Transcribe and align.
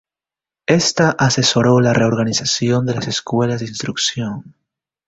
Esta 0.65 1.11
asesoró 1.11 1.79
la 1.79 1.93
reorganización 1.93 2.87
de 2.87 2.95
las 2.95 3.07
Escuelas 3.07 3.59
de 3.59 3.67
instrucción. 3.67 4.55